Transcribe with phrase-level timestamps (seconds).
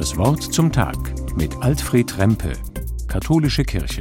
[0.00, 0.96] Das Wort zum Tag
[1.36, 2.54] mit Alfred Rempe,
[3.06, 4.00] Katholische Kirche.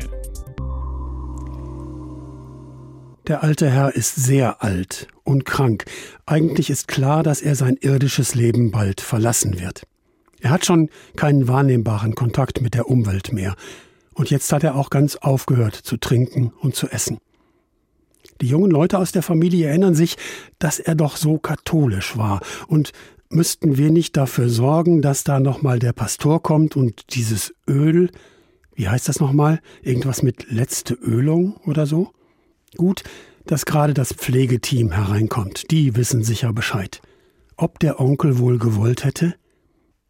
[3.27, 5.83] Der alte Herr ist sehr alt und krank.
[6.25, 9.84] Eigentlich ist klar, dass er sein irdisches Leben bald verlassen wird.
[10.39, 13.55] Er hat schon keinen wahrnehmbaren Kontakt mit der Umwelt mehr.
[14.13, 17.18] Und jetzt hat er auch ganz aufgehört zu trinken und zu essen.
[18.39, 20.16] Die jungen Leute aus der Familie erinnern sich,
[20.59, 22.39] dass er doch so katholisch war
[22.70, 22.93] und
[23.32, 28.09] müssten wir nicht dafür sorgen, dass da nochmal der Pastor kommt und dieses Öl,
[28.73, 29.59] wie heißt das nochmal?
[29.81, 32.12] Irgendwas mit letzte Ölung oder so?
[32.77, 33.04] Gut,
[33.45, 35.71] dass gerade das Pflegeteam hereinkommt.
[35.71, 37.02] Die wissen sicher Bescheid.
[37.55, 39.35] Ob der Onkel wohl gewollt hätte?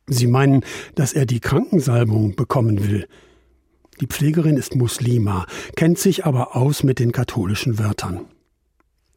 [0.08, 0.64] Sie meinen,
[0.96, 3.08] dass er die Krankensalbung bekommen will.
[4.02, 8.26] Die Pflegerin ist Muslima, kennt sich aber aus mit den katholischen Wörtern.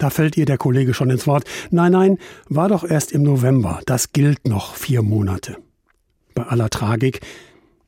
[0.03, 1.45] Da fällt ihr der Kollege schon ins Wort.
[1.71, 3.79] Nein, nein, war doch erst im November.
[3.87, 5.59] Das gilt noch vier Monate.
[6.35, 7.21] Bei aller Tragik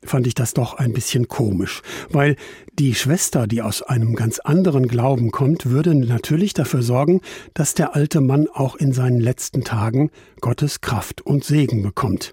[0.04, 2.36] fand ich das doch ein bisschen komisch, weil
[2.78, 7.20] die Schwester, die aus einem ganz anderen Glauben kommt, würde natürlich dafür sorgen,
[7.52, 12.32] dass der alte Mann auch in seinen letzten Tagen Gottes Kraft und Segen bekommt.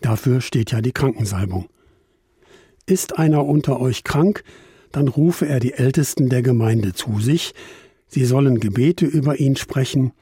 [0.00, 1.66] Dafür steht ja die Krankensalbung.
[2.86, 4.44] Ist einer unter euch krank,
[4.92, 7.52] dann rufe er die Ältesten der Gemeinde zu sich,
[8.08, 10.12] Sie sollen Gebete über ihn sprechen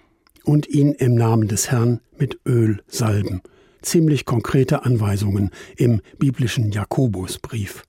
[0.44, 3.42] und ihn im Namen des Herrn mit Öl salben.
[3.82, 7.84] Ziemlich konkrete Anweisungen im biblischen Jakobusbrief.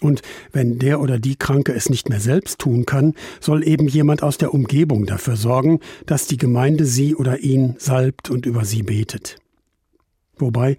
[0.00, 4.22] Und wenn der oder die Kranke es nicht mehr selbst tun kann, soll eben jemand
[4.22, 8.82] aus der Umgebung dafür sorgen, dass die Gemeinde sie oder ihn salbt und über sie
[8.82, 9.36] betet.
[10.36, 10.76] Wobei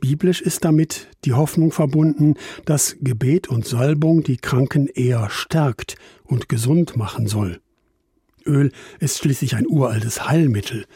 [0.00, 2.34] biblisch ist damit die Hoffnung verbunden,
[2.64, 7.60] dass Gebet und Salbung die Kranken eher stärkt und gesund machen soll.
[8.46, 10.86] Öl ist schließlich ein uraltes Heilmittel,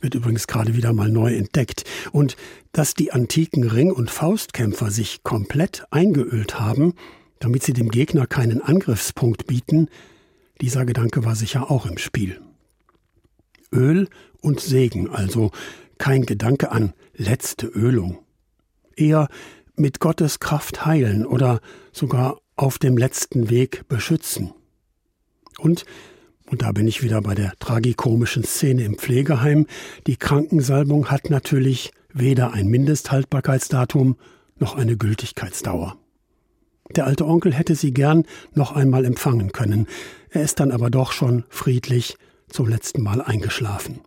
[0.00, 1.84] wird übrigens gerade wieder mal neu entdeckt.
[2.12, 2.36] Und
[2.72, 6.94] dass die antiken Ring- und Faustkämpfer sich komplett eingeölt haben,
[7.38, 9.88] damit sie dem Gegner keinen Angriffspunkt bieten,
[10.60, 12.40] dieser Gedanke war sicher auch im Spiel.
[13.72, 14.08] Öl
[14.40, 15.50] und Segen, also
[15.98, 18.18] kein Gedanke an letzte Ölung.
[18.96, 19.28] Eher
[19.76, 21.60] mit Gottes Kraft heilen oder
[21.92, 24.52] sogar auf dem letzten Weg beschützen.
[25.58, 25.84] Und
[26.50, 29.66] und da bin ich wieder bei der tragikomischen Szene im Pflegeheim.
[30.06, 34.16] Die Krankensalbung hat natürlich weder ein Mindesthaltbarkeitsdatum
[34.58, 35.96] noch eine Gültigkeitsdauer.
[36.94, 38.24] Der alte Onkel hätte sie gern
[38.54, 39.86] noch einmal empfangen können.
[40.30, 42.16] Er ist dann aber doch schon friedlich
[42.48, 44.00] zum letzten Mal eingeschlafen.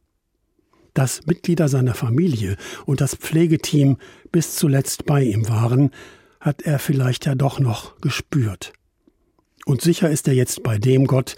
[0.93, 3.97] Dass Mitglieder seiner Familie und das Pflegeteam
[4.31, 5.91] bis zuletzt bei ihm waren,
[6.39, 8.71] hat er vielleicht ja doch noch gespürt.
[9.65, 11.35] Und sicher ist er jetzt bei dem Gott,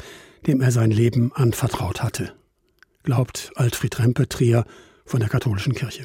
[0.47, 2.33] dem er sein Leben anvertraut hatte,
[3.03, 4.65] glaubt Alfred Rempe Trier
[5.05, 5.99] von der katholischen Kirche.